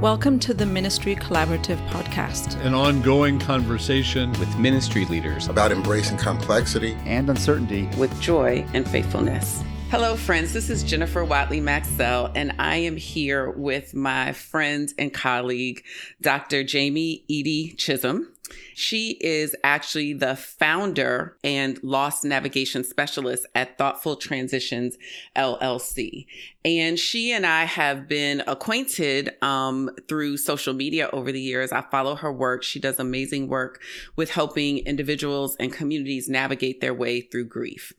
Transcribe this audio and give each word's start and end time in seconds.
Welcome 0.00 0.38
to 0.40 0.54
the 0.54 0.64
Ministry 0.64 1.16
Collaborative 1.16 1.84
podcast, 1.88 2.54
an 2.64 2.72
ongoing 2.72 3.40
conversation 3.40 4.30
with 4.38 4.56
ministry 4.56 5.04
leaders 5.06 5.48
about 5.48 5.72
embracing 5.72 6.18
complexity 6.18 6.96
and 7.04 7.28
uncertainty 7.28 7.88
with 7.98 8.20
joy 8.20 8.64
and 8.74 8.88
faithfulness. 8.88 9.60
Hello, 9.90 10.14
friends. 10.14 10.52
This 10.52 10.70
is 10.70 10.84
Jennifer 10.84 11.24
Watley 11.24 11.60
Maxell, 11.60 12.30
and 12.36 12.54
I 12.60 12.76
am 12.76 12.96
here 12.96 13.50
with 13.50 13.92
my 13.92 14.30
friend 14.30 14.88
and 15.00 15.12
colleague, 15.12 15.82
Dr. 16.20 16.62
Jamie 16.62 17.24
Eaddy-Chism. 17.28 18.24
She 18.78 19.18
is 19.20 19.56
actually 19.64 20.12
the 20.12 20.36
founder 20.36 21.36
and 21.42 21.82
loss 21.82 22.22
navigation 22.22 22.84
specialist 22.84 23.44
at 23.52 23.76
Thoughtful 23.76 24.14
Transitions 24.14 24.96
LLC. 25.34 26.26
And 26.64 26.96
she 26.96 27.32
and 27.32 27.44
I 27.44 27.64
have 27.64 28.06
been 28.06 28.44
acquainted 28.46 29.34
um, 29.42 29.90
through 30.06 30.36
social 30.36 30.74
media 30.74 31.10
over 31.12 31.32
the 31.32 31.40
years. 31.40 31.72
I 31.72 31.80
follow 31.80 32.14
her 32.14 32.32
work. 32.32 32.62
She 32.62 32.78
does 32.78 33.00
amazing 33.00 33.48
work 33.48 33.80
with 34.14 34.30
helping 34.30 34.78
individuals 34.78 35.56
and 35.56 35.72
communities 35.72 36.28
navigate 36.28 36.80
their 36.80 36.94
way 36.94 37.20
through 37.20 37.46
grief. 37.46 37.92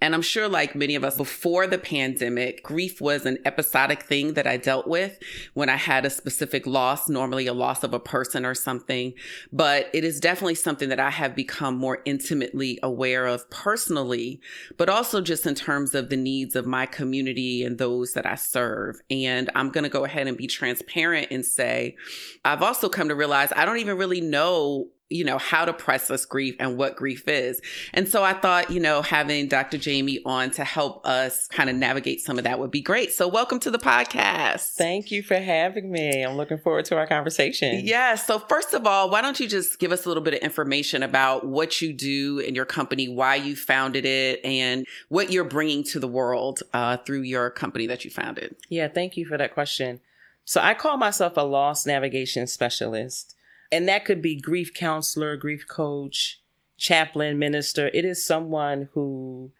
And 0.00 0.14
I'm 0.14 0.22
sure, 0.22 0.48
like 0.48 0.74
many 0.74 0.96
of 0.96 1.04
us 1.04 1.16
before 1.16 1.66
the 1.66 1.78
pandemic, 1.78 2.62
grief 2.62 3.00
was 3.00 3.24
an 3.24 3.38
episodic 3.46 4.02
thing 4.02 4.34
that 4.34 4.46
I 4.46 4.58
dealt 4.58 4.86
with 4.86 5.18
when 5.54 5.70
I 5.70 5.76
had 5.76 6.04
a 6.04 6.10
specific 6.10 6.66
loss, 6.66 7.08
normally 7.08 7.46
a 7.46 7.54
loss 7.54 7.82
of 7.82 7.94
a 7.94 7.98
person 7.98 8.44
or 8.44 8.54
something. 8.54 9.14
But 9.50 9.88
it 9.94 10.04
is 10.04 10.20
definitely 10.24 10.54
something 10.54 10.88
that 10.88 10.98
I 10.98 11.10
have 11.10 11.36
become 11.36 11.76
more 11.76 12.00
intimately 12.06 12.78
aware 12.82 13.26
of 13.26 13.50
personally, 13.50 14.40
but 14.78 14.88
also 14.88 15.20
just 15.20 15.44
in 15.44 15.54
terms 15.54 15.94
of 15.94 16.08
the 16.08 16.16
needs 16.16 16.56
of 16.56 16.64
my 16.64 16.86
community 16.86 17.62
and 17.62 17.76
those 17.76 18.14
that 18.14 18.24
I 18.24 18.36
serve. 18.36 19.02
And 19.10 19.50
I'm 19.54 19.68
going 19.68 19.84
to 19.84 19.90
go 19.90 20.06
ahead 20.06 20.26
and 20.26 20.34
be 20.34 20.46
transparent 20.46 21.28
and 21.30 21.44
say, 21.44 21.96
I've 22.42 22.62
also 22.62 22.88
come 22.88 23.08
to 23.08 23.14
realize 23.14 23.52
I 23.54 23.66
don't 23.66 23.76
even 23.76 23.98
really 23.98 24.22
know 24.22 24.88
you 25.14 25.24
know, 25.24 25.38
how 25.38 25.64
to 25.64 25.72
process 25.72 26.24
grief 26.24 26.56
and 26.58 26.76
what 26.76 26.96
grief 26.96 27.28
is. 27.28 27.60
And 27.92 28.08
so 28.08 28.24
I 28.24 28.32
thought, 28.32 28.70
you 28.70 28.80
know, 28.80 29.00
having 29.00 29.46
Dr. 29.46 29.78
Jamie 29.78 30.20
on 30.26 30.50
to 30.52 30.64
help 30.64 31.06
us 31.06 31.46
kind 31.48 31.70
of 31.70 31.76
navigate 31.76 32.20
some 32.20 32.36
of 32.36 32.42
that 32.44 32.58
would 32.58 32.72
be 32.72 32.80
great. 32.80 33.12
So 33.12 33.28
welcome 33.28 33.60
to 33.60 33.70
the 33.70 33.78
podcast. 33.78 34.72
Thank 34.72 35.12
you 35.12 35.22
for 35.22 35.36
having 35.36 35.92
me. 35.92 36.22
I'm 36.22 36.36
looking 36.36 36.58
forward 36.58 36.86
to 36.86 36.96
our 36.96 37.06
conversation. 37.06 37.82
Yeah. 37.84 38.16
So 38.16 38.40
first 38.40 38.74
of 38.74 38.88
all, 38.88 39.08
why 39.08 39.22
don't 39.22 39.38
you 39.38 39.48
just 39.48 39.78
give 39.78 39.92
us 39.92 40.04
a 40.04 40.08
little 40.08 40.22
bit 40.22 40.34
of 40.34 40.40
information 40.40 41.04
about 41.04 41.46
what 41.46 41.80
you 41.80 41.92
do 41.92 42.40
in 42.40 42.56
your 42.56 42.64
company, 42.64 43.08
why 43.08 43.36
you 43.36 43.54
founded 43.54 44.04
it, 44.04 44.44
and 44.44 44.84
what 45.10 45.30
you're 45.30 45.44
bringing 45.44 45.84
to 45.84 46.00
the 46.00 46.08
world 46.08 46.64
uh, 46.72 46.96
through 46.96 47.22
your 47.22 47.50
company 47.50 47.86
that 47.86 48.04
you 48.04 48.10
founded? 48.10 48.56
Yeah. 48.68 48.88
Thank 48.88 49.16
you 49.16 49.26
for 49.26 49.38
that 49.38 49.54
question. 49.54 50.00
So 50.44 50.60
I 50.60 50.74
call 50.74 50.96
myself 50.96 51.34
a 51.36 51.42
loss 51.42 51.86
navigation 51.86 52.48
specialist. 52.48 53.36
And 53.74 53.88
that 53.88 54.04
could 54.04 54.22
be 54.22 54.36
grief 54.40 54.72
counselor, 54.72 55.36
grief 55.36 55.66
coach, 55.66 56.40
chaplain, 56.78 57.40
minister. 57.40 57.90
It 57.92 58.04
is 58.04 58.24
someone 58.24 58.88
who 58.94 59.50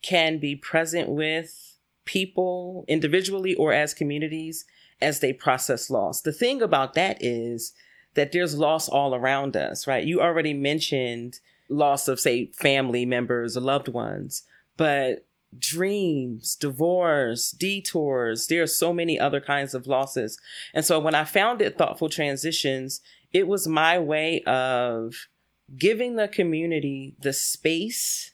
can 0.00 0.38
be 0.38 0.54
present 0.54 1.08
with 1.08 1.76
people 2.04 2.84
individually 2.86 3.56
or 3.56 3.72
as 3.72 3.94
communities 3.94 4.64
as 5.00 5.18
they 5.18 5.32
process 5.32 5.90
loss. 5.90 6.20
The 6.20 6.30
thing 6.30 6.62
about 6.62 6.94
that 6.94 7.18
is 7.20 7.72
that 8.14 8.30
there's 8.30 8.56
loss 8.56 8.88
all 8.88 9.12
around 9.12 9.56
us, 9.56 9.88
right? 9.88 10.06
You 10.06 10.20
already 10.20 10.54
mentioned 10.54 11.40
loss 11.68 12.06
of, 12.06 12.20
say, 12.20 12.52
family 12.52 13.04
members 13.04 13.56
or 13.56 13.60
loved 13.60 13.88
ones, 13.88 14.44
but 14.76 15.26
dreams, 15.58 16.54
divorce, 16.54 17.50
detours, 17.50 18.46
there 18.46 18.62
are 18.62 18.68
so 18.68 18.92
many 18.92 19.18
other 19.18 19.40
kinds 19.40 19.74
of 19.74 19.88
losses. 19.88 20.38
And 20.74 20.84
so 20.84 21.00
when 21.00 21.16
I 21.16 21.24
founded 21.24 21.76
Thoughtful 21.76 22.08
Transitions, 22.08 23.00
it 23.32 23.46
was 23.46 23.68
my 23.68 23.98
way 23.98 24.42
of 24.42 25.28
giving 25.76 26.16
the 26.16 26.28
community 26.28 27.14
the 27.20 27.32
space 27.32 28.32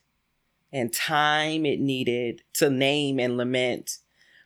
and 0.72 0.92
time 0.92 1.64
it 1.64 1.80
needed 1.80 2.42
to 2.54 2.70
name 2.70 3.19
and 3.19 3.36
lament, 3.36 3.98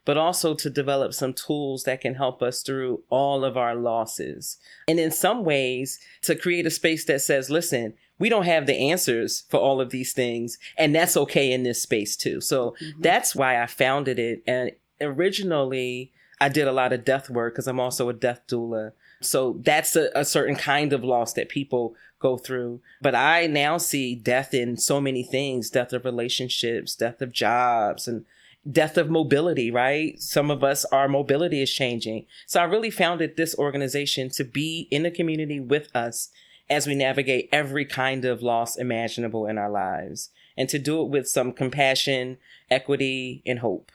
but 0.05 0.17
also 0.17 0.55
to 0.55 0.71
develop 0.71 1.13
some 1.13 1.33
tools 1.33 1.85
that 1.85 2.01
can 2.01 2.15
help 2.15 2.43
us 2.43 2.63
through 2.63 3.03
all 3.09 3.45
of 3.45 3.57
our 3.57 3.75
losses. 3.75 4.59
And 4.87 4.99
in 4.99 5.11
some 5.11 5.45
ways, 5.45 5.99
to 6.23 6.35
create 6.35 6.67
a 6.67 6.71
space 6.71 7.05
that 7.07 7.21
says, 7.21 7.51
listen, 7.51 7.95
we 8.19 8.29
don't 8.29 8.45
have 8.45 8.67
the 8.67 8.91
answers 8.91 9.45
for 9.49 9.59
all 9.59 9.81
of 9.81 9.91
these 9.91 10.13
things, 10.13 10.59
and 10.77 10.95
that's 10.95 11.17
okay 11.17 11.53
in 11.53 11.63
this 11.63 11.83
space 11.83 12.17
too. 12.17 12.41
So 12.41 12.75
mm-hmm. 12.83 13.01
that's 13.01 13.35
why 13.35 13.63
I 13.63 13.67
founded 13.67 14.19
it. 14.19 14.43
And 14.47 14.73
originally, 15.01 16.13
I 16.41 16.49
did 16.49 16.69
a 16.69 16.73
lot 16.73 16.93
of 16.93 17.05
death 17.05 17.31
work 17.31 17.55
because 17.55 17.69
I'm 17.69 17.81
also 17.81 18.09
a 18.09 18.15
death 18.15 18.43
doula. 18.49 18.93
So 19.21 19.61
that's 19.65 19.97
a, 19.97 20.11
a, 20.15 20.25
certain 20.25 20.57
kind 20.57 20.93
of 20.93 21.03
loss 21.03 21.33
that 21.33 21.49
people 21.49 21.95
go 22.21 22.37
through. 22.37 22.81
But 23.01 23.15
I 23.15 23.47
now 23.47 23.79
see 23.79 24.15
death 24.15 24.55
in 24.55 24.77
so 24.77 25.01
many 25.01 25.23
things 25.23 25.71
death 25.71 25.93
of 25.93 26.05
relationships, 26.05 26.95
death 26.95 27.21
of 27.21 27.33
jobs, 27.33 28.07
and 28.07 28.25
death 28.71 28.97
of 28.97 29.11
mobility, 29.11 29.71
right? 29.71 30.21
Some 30.21 30.51
of 30.51 30.63
us, 30.63 30.85
our 30.87 31.09
mobility 31.09 31.63
is 31.63 31.73
changing. 31.73 32.27
So 32.47 32.61
I 32.61 32.65
really 32.65 32.91
founded 32.91 33.37
this 33.37 33.57
organization 33.59 34.29
to 34.31 34.45
be 34.45 34.89
in 34.91 35.03
the 35.03 35.11
community 35.11 35.61
with 35.61 35.95
us 35.95 36.31
as 36.71 36.87
we 36.87 36.95
navigate 36.95 37.49
every 37.51 37.85
kind 37.85 38.25
of 38.25 38.43
loss 38.43 38.77
imaginable 38.77 39.47
in 39.47 39.59
our 39.59 39.71
lives 39.71 40.31
and 40.57 40.69
to 40.69 40.79
do 40.79 41.01
it 41.01 41.09
with 41.09 41.29
some 41.29 41.53
compassion, 41.53 42.37
equity, 42.71 43.43
and 43.47 43.61
hope. 43.61 43.91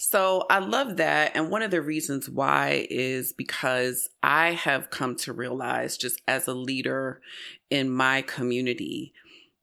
So 0.00 0.46
I 0.48 0.60
love 0.60 0.96
that. 0.98 1.32
And 1.34 1.50
one 1.50 1.62
of 1.62 1.72
the 1.72 1.82
reasons 1.82 2.30
why 2.30 2.86
is 2.88 3.32
because 3.32 4.08
I 4.22 4.52
have 4.52 4.90
come 4.90 5.16
to 5.16 5.32
realize, 5.32 5.96
just 5.96 6.22
as 6.28 6.46
a 6.46 6.54
leader 6.54 7.20
in 7.68 7.90
my 7.90 8.22
community, 8.22 9.12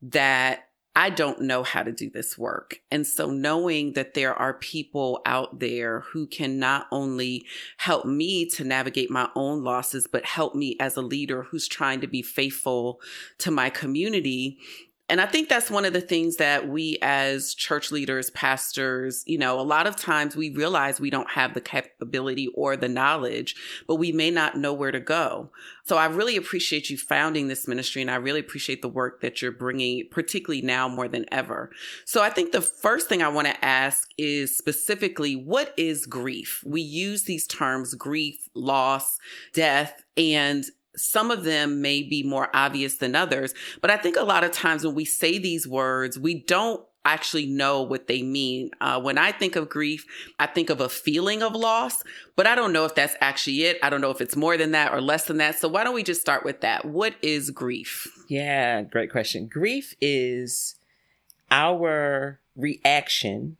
that 0.01 0.67
I 0.93 1.09
don't 1.09 1.41
know 1.41 1.63
how 1.63 1.83
to 1.83 1.91
do 1.91 2.09
this 2.09 2.37
work. 2.37 2.79
And 2.91 3.07
so 3.07 3.29
knowing 3.29 3.93
that 3.93 4.13
there 4.13 4.33
are 4.33 4.53
people 4.53 5.21
out 5.25 5.59
there 5.59 6.01
who 6.01 6.27
can 6.27 6.59
not 6.59 6.87
only 6.91 7.45
help 7.77 8.05
me 8.05 8.45
to 8.51 8.63
navigate 8.63 9.11
my 9.11 9.29
own 9.35 9.63
losses, 9.63 10.07
but 10.09 10.25
help 10.25 10.53
me 10.53 10.77
as 10.79 10.95
a 10.95 11.01
leader 11.01 11.43
who's 11.43 11.67
trying 11.67 11.99
to 12.01 12.07
be 12.07 12.21
faithful 12.21 13.01
to 13.39 13.51
my 13.51 13.69
community 13.69 14.57
and 15.07 15.21
I 15.21 15.27
think 15.27 15.49
that's 15.49 15.69
one 15.69 15.85
of 15.85 15.93
the 15.93 16.01
things 16.01 16.37
that 16.37 16.67
we 16.67 16.97
as 17.01 17.53
church 17.53 17.91
leaders, 17.91 18.31
pastors, 18.31 19.23
you 19.27 19.37
know, 19.37 19.59
a 19.59 19.61
lot 19.61 19.85
of 19.85 19.95
times 19.95 20.35
we 20.35 20.49
realize 20.49 20.99
we 20.99 21.11
don't 21.11 21.29
have 21.29 21.53
the 21.53 21.61
capability 21.61 22.47
or 22.55 22.75
the 22.75 22.89
knowledge, 22.89 23.55
but 23.87 23.95
we 23.95 24.11
may 24.11 24.31
not 24.31 24.57
know 24.57 24.73
where 24.73 24.91
to 24.91 24.99
go. 24.99 25.51
So 25.83 25.97
I 25.97 26.07
really 26.07 26.35
appreciate 26.35 26.89
you 26.89 26.97
founding 26.97 27.47
this 27.47 27.67
ministry 27.67 28.01
and 28.01 28.09
I 28.09 28.15
really 28.15 28.39
appreciate 28.39 28.81
the 28.81 28.89
work 28.89 29.21
that 29.21 29.43
you're 29.43 29.51
bringing, 29.51 30.07
particularly 30.09 30.63
now 30.63 30.87
more 30.87 31.07
than 31.07 31.25
ever. 31.31 31.69
So 32.05 32.23
I 32.23 32.31
think 32.31 32.51
the 32.51 32.61
first 32.61 33.07
thing 33.07 33.21
I 33.21 33.27
want 33.29 33.47
to 33.47 33.65
ask 33.65 34.09
is 34.17 34.57
specifically, 34.57 35.35
what 35.35 35.73
is 35.77 36.07
grief? 36.07 36.63
We 36.65 36.81
use 36.81 37.23
these 37.25 37.45
terms, 37.45 37.93
grief, 37.93 38.49
loss, 38.55 39.19
death, 39.53 40.01
and 40.17 40.65
some 40.95 41.31
of 41.31 41.43
them 41.43 41.81
may 41.81 42.03
be 42.03 42.23
more 42.23 42.49
obvious 42.53 42.95
than 42.95 43.15
others, 43.15 43.53
but 43.81 43.91
I 43.91 43.97
think 43.97 44.15
a 44.15 44.23
lot 44.23 44.43
of 44.43 44.51
times 44.51 44.85
when 44.85 44.95
we 44.95 45.05
say 45.05 45.37
these 45.37 45.67
words, 45.67 46.17
we 46.17 46.35
don't 46.35 46.83
actually 47.05 47.45
know 47.45 47.83
what 47.83 48.07
they 48.07 48.23
mean. 48.23 48.71
Uh, 48.81 48.99
when 48.99 49.17
I 49.17 49.31
think 49.31 49.55
of 49.55 49.69
grief, 49.69 50.05
I 50.39 50.47
think 50.47 50.69
of 50.69 50.81
a 50.81 50.89
feeling 50.89 51.43
of 51.43 51.53
loss, 51.53 52.03
but 52.35 52.47
I 52.47 52.55
don't 52.55 52.73
know 52.73 52.85
if 52.85 52.95
that's 52.95 53.15
actually 53.21 53.63
it. 53.63 53.77
I 53.83 53.89
don't 53.89 54.01
know 54.01 54.09
if 54.09 54.21
it's 54.21 54.35
more 54.35 54.57
than 54.57 54.71
that 54.71 54.91
or 54.91 54.99
less 55.01 55.25
than 55.25 55.37
that. 55.37 55.59
So 55.59 55.67
why 55.69 55.83
don't 55.83 55.93
we 55.93 56.03
just 56.03 56.21
start 56.21 56.43
with 56.43 56.61
that? 56.61 56.83
What 56.83 57.15
is 57.21 57.51
grief? 57.51 58.07
Yeah, 58.27 58.81
great 58.81 59.11
question. 59.11 59.47
Grief 59.47 59.93
is 60.01 60.75
our 61.51 62.39
reaction 62.55 63.57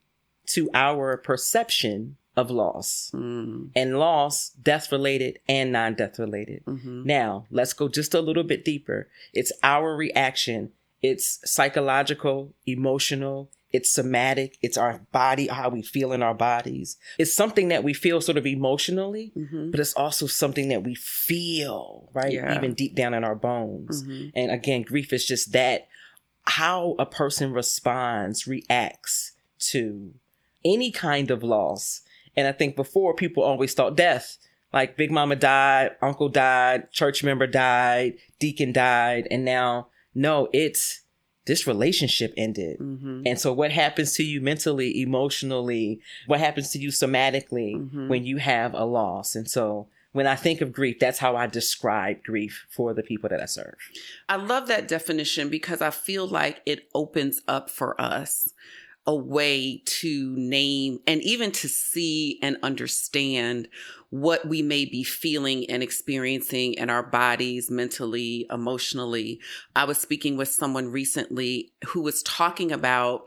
to 0.47 0.69
our 0.73 1.17
perception 1.17 2.17
of 2.37 2.51
loss 2.51 3.11
mm. 3.13 3.69
and 3.75 3.97
loss 3.97 4.49
death 4.49 4.91
related 4.91 5.39
and 5.47 5.71
non-death 5.71 6.19
related 6.19 6.63
mm-hmm. 6.65 7.03
now 7.05 7.45
let's 7.49 7.73
go 7.73 7.87
just 7.87 8.13
a 8.13 8.21
little 8.21 8.43
bit 8.43 8.65
deeper 8.65 9.07
it's 9.33 9.51
our 9.63 9.95
reaction 9.95 10.71
it's 11.01 11.39
psychological 11.49 12.53
emotional 12.65 13.49
it's 13.71 13.89
somatic 13.89 14.57
it's 14.61 14.77
our 14.77 15.01
body 15.11 15.47
how 15.47 15.69
we 15.69 15.81
feel 15.81 16.11
in 16.11 16.23
our 16.23 16.33
bodies 16.33 16.97
it's 17.17 17.33
something 17.33 17.69
that 17.69 17.83
we 17.83 17.93
feel 17.93 18.21
sort 18.21 18.37
of 18.37 18.45
emotionally 18.45 19.31
mm-hmm. 19.35 19.71
but 19.71 19.79
it's 19.79 19.93
also 19.93 20.27
something 20.27 20.69
that 20.69 20.83
we 20.83 20.95
feel 20.95 22.09
right 22.13 22.33
yeah. 22.33 22.55
even 22.55 22.73
deep 22.73 22.95
down 22.95 23.13
in 23.13 23.23
our 23.23 23.35
bones 23.35 24.03
mm-hmm. 24.03 24.29
and 24.35 24.51
again 24.51 24.81
grief 24.81 25.11
is 25.13 25.25
just 25.25 25.51
that 25.51 25.87
how 26.47 26.95
a 26.99 27.05
person 27.05 27.51
responds 27.51 28.47
reacts 28.47 29.33
to 29.57 30.13
any 30.63 30.91
kind 30.91 31.31
of 31.31 31.43
loss 31.43 32.01
and 32.37 32.47
I 32.47 32.51
think 32.51 32.75
before 32.75 33.13
people 33.13 33.43
always 33.43 33.73
thought 33.73 33.97
death, 33.97 34.37
like 34.73 34.97
Big 34.97 35.11
Mama 35.11 35.35
died, 35.35 35.91
Uncle 36.01 36.29
died, 36.29 36.91
church 36.91 37.23
member 37.23 37.47
died, 37.47 38.15
Deacon 38.39 38.73
died, 38.73 39.27
and 39.31 39.45
now 39.45 39.87
no, 40.13 40.49
it's 40.53 41.01
this 41.45 41.67
relationship 41.67 42.33
ended. 42.35 42.79
Mm-hmm. 42.79 43.21
And 43.25 43.39
so 43.39 43.53
what 43.53 43.71
happens 43.71 44.13
to 44.13 44.23
you 44.23 44.41
mentally, 44.41 45.01
emotionally, 45.01 46.01
what 46.25 46.39
happens 46.39 46.71
to 46.71 46.79
you 46.79 46.89
somatically 46.89 47.75
mm-hmm. 47.75 48.07
when 48.07 48.25
you 48.25 48.37
have 48.37 48.73
a 48.73 48.83
loss? 48.83 49.35
And 49.35 49.49
so 49.49 49.87
when 50.11 50.27
I 50.27 50.35
think 50.35 50.61
of 50.61 50.71
grief, 50.71 50.97
that's 50.99 51.19
how 51.19 51.35
I 51.35 51.45
describe 51.45 52.23
grief 52.23 52.65
for 52.69 52.93
the 52.93 53.03
people 53.03 53.29
that 53.29 53.41
I 53.41 53.45
serve. 53.45 53.75
I 54.27 54.37
love 54.37 54.67
that 54.67 54.87
definition 54.87 55.49
because 55.49 55.81
I 55.81 55.91
feel 55.91 56.27
like 56.27 56.61
it 56.65 56.87
opens 56.95 57.41
up 57.47 57.69
for 57.69 57.99
us 57.99 58.49
a 59.07 59.15
way 59.15 59.81
to 59.85 60.35
name 60.35 60.99
and 61.05 61.21
even 61.21 61.51
to 61.51 61.67
see 61.67 62.39
and 62.41 62.57
understand 62.63 63.67
what 64.09 64.47
we 64.47 64.61
may 64.61 64.85
be 64.85 65.03
feeling 65.03 65.69
and 65.69 65.83
experiencing 65.83 66.73
in 66.75 66.89
our 66.89 67.03
bodies, 67.03 67.69
mentally, 67.69 68.47
emotionally. 68.49 69.39
I 69.75 69.83
was 69.83 69.97
speaking 69.97 70.37
with 70.37 70.47
someone 70.47 70.91
recently 70.91 71.73
who 71.87 72.01
was 72.01 72.23
talking 72.23 72.71
about 72.71 73.23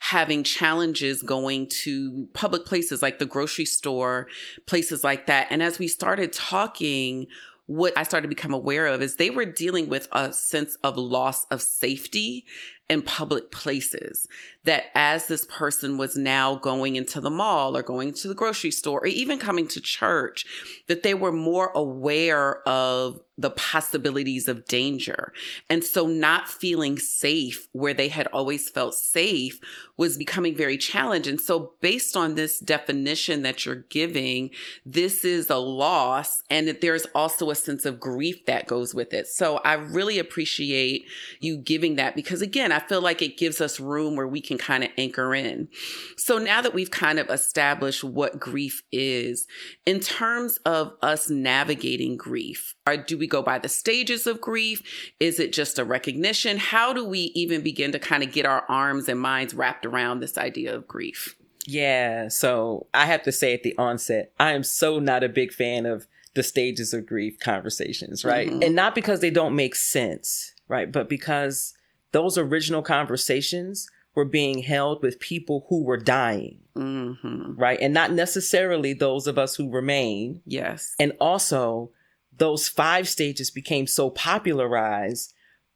having 0.00 0.42
challenges 0.42 1.22
going 1.22 1.68
to 1.84 2.28
public 2.34 2.66
places 2.66 3.02
like 3.02 3.18
the 3.18 3.26
grocery 3.26 3.66
store, 3.66 4.26
places 4.66 5.04
like 5.04 5.26
that. 5.26 5.46
And 5.50 5.62
as 5.62 5.78
we 5.78 5.86
started 5.86 6.32
talking, 6.32 7.26
what 7.66 7.96
I 7.96 8.02
started 8.02 8.28
to 8.28 8.34
become 8.34 8.52
aware 8.52 8.86
of 8.86 9.00
is 9.00 9.16
they 9.16 9.30
were 9.30 9.44
dealing 9.44 9.88
with 9.88 10.08
a 10.12 10.32
sense 10.32 10.76
of 10.82 10.96
loss 10.96 11.46
of 11.46 11.62
safety 11.62 12.44
in 12.88 13.02
public 13.02 13.50
places. 13.50 14.26
That 14.64 14.84
as 14.94 15.26
this 15.26 15.44
person 15.46 15.98
was 15.98 16.16
now 16.16 16.54
going 16.54 16.96
into 16.96 17.20
the 17.20 17.30
mall 17.30 17.76
or 17.76 17.82
going 17.82 18.12
to 18.14 18.28
the 18.28 18.34
grocery 18.34 18.70
store 18.70 19.00
or 19.00 19.06
even 19.06 19.38
coming 19.38 19.66
to 19.68 19.80
church, 19.80 20.46
that 20.86 21.02
they 21.02 21.14
were 21.14 21.32
more 21.32 21.72
aware 21.74 22.66
of 22.68 23.20
the 23.38 23.50
possibilities 23.50 24.46
of 24.46 24.66
danger. 24.66 25.32
And 25.70 25.82
so 25.82 26.06
not 26.06 26.48
feeling 26.48 26.98
safe 26.98 27.68
where 27.72 27.94
they 27.94 28.08
had 28.08 28.26
always 28.28 28.68
felt 28.68 28.94
safe 28.94 29.58
was 29.96 30.18
becoming 30.18 30.54
very 30.54 30.76
challenged. 30.76 31.28
And 31.28 31.40
so 31.40 31.72
based 31.80 32.16
on 32.16 32.34
this 32.34 32.58
definition 32.60 33.42
that 33.42 33.64
you're 33.64 33.86
giving, 33.90 34.50
this 34.84 35.24
is 35.24 35.48
a 35.48 35.56
loss 35.56 36.42
and 36.50 36.68
that 36.68 36.80
there's 36.80 37.06
also 37.14 37.50
a 37.50 37.54
sense 37.54 37.84
of 37.84 38.00
grief 38.00 38.44
that 38.46 38.66
goes 38.66 38.94
with 38.94 39.12
it. 39.12 39.26
So 39.26 39.58
I 39.58 39.74
really 39.74 40.18
appreciate 40.18 41.06
you 41.40 41.56
giving 41.56 41.96
that 41.96 42.14
because 42.14 42.42
again, 42.42 42.71
I 42.72 42.80
feel 42.80 43.00
like 43.00 43.22
it 43.22 43.38
gives 43.38 43.60
us 43.60 43.78
room 43.78 44.16
where 44.16 44.26
we 44.26 44.40
can 44.40 44.58
kind 44.58 44.82
of 44.84 44.90
anchor 44.98 45.34
in. 45.34 45.68
So 46.16 46.38
now 46.38 46.60
that 46.62 46.74
we've 46.74 46.90
kind 46.90 47.18
of 47.18 47.30
established 47.30 48.02
what 48.02 48.40
grief 48.40 48.82
is, 48.90 49.46
in 49.86 50.00
terms 50.00 50.58
of 50.64 50.94
us 51.02 51.30
navigating 51.30 52.16
grief, 52.16 52.74
or 52.86 52.96
do 52.96 53.16
we 53.16 53.26
go 53.26 53.42
by 53.42 53.58
the 53.58 53.68
stages 53.68 54.26
of 54.26 54.40
grief? 54.40 54.82
Is 55.20 55.38
it 55.38 55.52
just 55.52 55.78
a 55.78 55.84
recognition? 55.84 56.58
How 56.58 56.92
do 56.92 57.04
we 57.04 57.32
even 57.34 57.62
begin 57.62 57.92
to 57.92 57.98
kind 57.98 58.22
of 58.22 58.32
get 58.32 58.46
our 58.46 58.64
arms 58.68 59.08
and 59.08 59.20
minds 59.20 59.54
wrapped 59.54 59.86
around 59.86 60.20
this 60.20 60.38
idea 60.38 60.74
of 60.74 60.88
grief? 60.88 61.36
Yeah. 61.66 62.28
So 62.28 62.88
I 62.92 63.06
have 63.06 63.22
to 63.24 63.32
say 63.32 63.54
at 63.54 63.62
the 63.62 63.76
onset, 63.78 64.32
I 64.40 64.52
am 64.52 64.64
so 64.64 64.98
not 64.98 65.22
a 65.22 65.28
big 65.28 65.52
fan 65.52 65.86
of 65.86 66.06
the 66.34 66.42
stages 66.42 66.94
of 66.94 67.06
grief 67.06 67.38
conversations, 67.38 68.24
right? 68.24 68.48
Mm-hmm. 68.48 68.62
And 68.62 68.74
not 68.74 68.94
because 68.94 69.20
they 69.20 69.30
don't 69.30 69.54
make 69.54 69.74
sense, 69.74 70.54
right? 70.66 70.90
But 70.90 71.08
because 71.08 71.74
those 72.12 72.38
original 72.38 72.82
conversations 72.82 73.88
were 74.14 74.24
being 74.24 74.58
held 74.58 75.02
with 75.02 75.18
people 75.18 75.66
who 75.68 75.82
were 75.82 75.96
dying, 75.96 76.58
mm-hmm. 76.76 77.54
right? 77.54 77.78
And 77.80 77.94
not 77.94 78.12
necessarily 78.12 78.92
those 78.92 79.26
of 79.26 79.38
us 79.38 79.56
who 79.56 79.70
remain. 79.70 80.42
Yes. 80.44 80.94
And 80.98 81.12
also, 81.18 81.90
those 82.36 82.68
five 82.68 83.08
stages 83.08 83.50
became 83.50 83.86
so 83.86 84.10
popularized. 84.10 85.32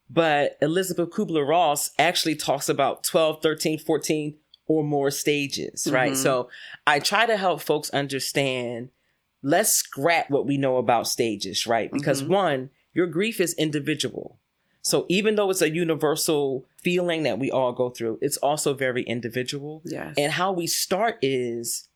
But 0.08 0.56
Elisabeth 0.62 1.10
Kübler-Ross 1.10 1.90
actually 1.98 2.36
talks 2.36 2.68
about 2.68 3.02
12, 3.02 3.42
13, 3.42 3.78
14 3.78 4.36
or 4.68 4.84
more 4.84 5.10
stages, 5.10 5.88
right? 5.90 6.12
Mm-hmm. 6.12 6.22
So 6.22 6.48
I 6.86 7.00
try 7.00 7.26
to 7.26 7.36
help 7.36 7.60
folks 7.60 7.90
understand 7.90 8.90
let's 9.42 9.72
scrap 9.72 10.28
what 10.28 10.46
we 10.46 10.56
know 10.56 10.76
about 10.76 11.06
stages, 11.06 11.66
right? 11.66 11.90
Because 11.92 12.22
mm-hmm. 12.22 12.32
one, 12.32 12.70
your 12.92 13.06
grief 13.06 13.40
is 13.40 13.54
individual. 13.54 14.38
So 14.86 15.04
even 15.08 15.34
though 15.34 15.50
it's 15.50 15.62
a 15.62 15.74
universal 15.74 16.64
feeling 16.76 17.24
that 17.24 17.40
we 17.40 17.50
all 17.50 17.72
go 17.72 17.90
through, 17.90 18.20
it's 18.22 18.36
also 18.36 18.72
very 18.72 19.02
individual. 19.02 19.82
Yes. 19.84 20.14
And 20.16 20.30
how 20.30 20.52
we 20.52 20.68
start 20.68 21.18
is 21.20 21.88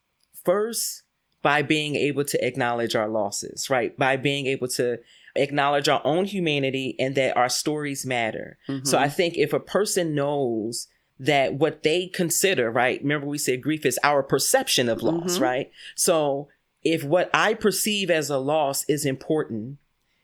first 0.43 1.03
by 1.41 1.61
being 1.61 1.95
able 1.95 2.25
to 2.25 2.45
acknowledge 2.45 2.93
our 2.93 3.07
losses, 3.07 3.69
right? 3.69 3.97
By 3.97 4.17
being 4.17 4.45
able 4.47 4.67
to 4.69 4.99
acknowledge 5.37 5.87
our 5.87 6.01
own 6.03 6.25
humanity 6.25 6.97
and 6.99 7.15
that 7.15 7.37
our 7.37 7.47
stories 7.47 8.05
matter. 8.05 8.57
Mm-hmm. 8.67 8.85
So 8.85 8.97
I 8.97 9.07
think 9.07 9.37
if 9.37 9.53
a 9.53 9.59
person 9.61 10.13
knows 10.13 10.89
that 11.17 11.53
what 11.53 11.83
they 11.83 12.07
consider, 12.07 12.69
right? 12.69 13.01
Remember 13.01 13.25
we 13.25 13.37
said 13.37 13.61
grief 13.61 13.85
is 13.85 13.97
our 14.03 14.21
perception 14.21 14.89
of 14.89 15.01
loss, 15.01 15.35
mm-hmm. 15.35 15.43
right? 15.43 15.71
So 15.95 16.49
if 16.83 17.05
what 17.05 17.29
I 17.33 17.53
perceive 17.53 18.11
as 18.11 18.29
a 18.29 18.37
loss 18.37 18.83
is 18.89 19.05
important, 19.05 19.77